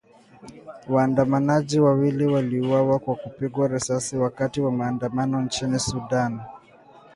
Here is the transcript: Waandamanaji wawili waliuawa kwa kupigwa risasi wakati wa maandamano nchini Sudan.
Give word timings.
Waandamanaji 0.89 1.79
wawili 1.79 2.25
waliuawa 2.25 2.99
kwa 2.99 3.15
kupigwa 3.15 3.67
risasi 3.67 4.17
wakati 4.17 4.61
wa 4.61 4.71
maandamano 4.71 5.41
nchini 5.41 5.79
Sudan. 5.79 6.39